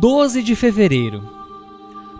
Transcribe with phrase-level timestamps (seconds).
[0.00, 1.22] 12 de fevereiro.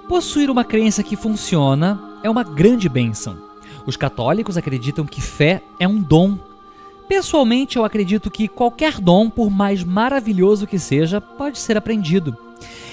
[0.06, 3.38] Possuir uma crença que funciona é uma grande bênção.
[3.86, 6.36] Os católicos acreditam que fé é um dom.
[7.08, 12.36] Pessoalmente, eu acredito que qualquer dom, por mais maravilhoso que seja, pode ser aprendido.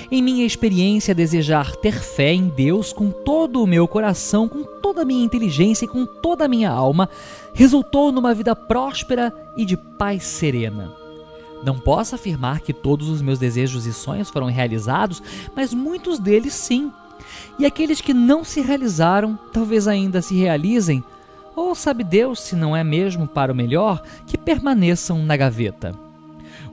[0.10, 5.02] Em minha experiência, desejar ter fé em Deus com todo o meu coração, com toda
[5.02, 7.10] a minha inteligência e com toda a minha alma,
[7.54, 11.07] resultou numa vida próspera e de paz serena.
[11.64, 15.22] Não posso afirmar que todos os meus desejos e sonhos foram realizados,
[15.56, 16.92] mas muitos deles sim.
[17.60, 21.04] E aqueles que não se realizaram, talvez ainda se realizem,
[21.56, 25.94] ou sabe Deus se não é mesmo para o melhor, que permaneçam na gaveta.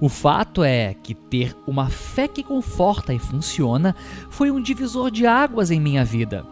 [0.01, 3.97] O fato é que ter uma fé que conforta e funciona
[4.29, 6.45] foi um divisor de águas em minha vida.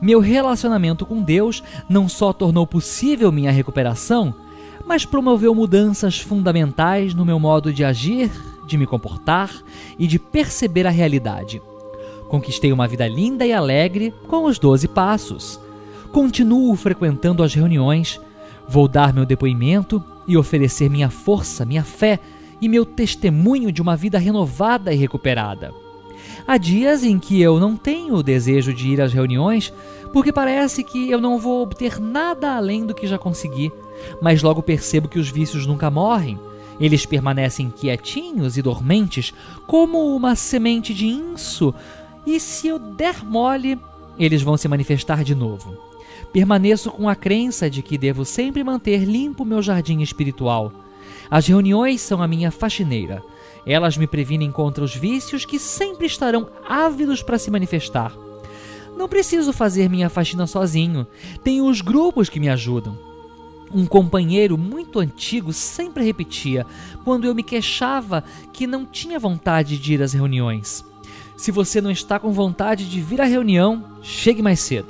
[0.00, 4.34] Meu relacionamento com Deus não só tornou possível minha recuperação,
[4.92, 8.30] mas promoveu mudanças fundamentais no meu modo de agir,
[8.66, 9.50] de me comportar
[9.98, 11.62] e de perceber a realidade.
[12.28, 15.58] Conquistei uma vida linda e alegre com os doze passos.
[16.12, 18.20] Continuo frequentando as reuniões.
[18.68, 22.20] Vou dar meu depoimento e oferecer minha força, minha fé
[22.60, 25.72] e meu testemunho de uma vida renovada e recuperada.
[26.46, 29.72] Há dias em que eu não tenho o desejo de ir às reuniões
[30.12, 33.72] porque parece que eu não vou obter nada além do que já consegui,
[34.20, 36.38] mas logo percebo que os vícios nunca morrem.
[36.78, 39.32] Eles permanecem quietinhos e dormentes,
[39.66, 41.74] como uma semente de inso,
[42.26, 43.78] e se eu der mole,
[44.18, 45.76] eles vão se manifestar de novo.
[46.32, 50.72] Permaneço com a crença de que devo sempre manter limpo meu jardim espiritual.
[51.30, 53.22] As reuniões são a minha faxineira.
[53.66, 58.12] Elas me previnem contra os vícios que sempre estarão ávidos para se manifestar.
[58.96, 61.06] Não preciso fazer minha faxina sozinho.
[61.42, 62.96] Tenho os grupos que me ajudam.
[63.74, 66.66] Um companheiro muito antigo sempre repetia
[67.04, 70.84] quando eu me queixava que não tinha vontade de ir às reuniões.
[71.36, 74.88] Se você não está com vontade de vir à reunião, chegue mais cedo.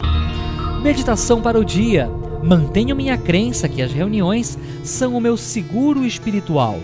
[0.83, 2.11] Meditação para o dia.
[2.43, 6.81] Mantenho minha crença que as reuniões são o meu seguro espiritual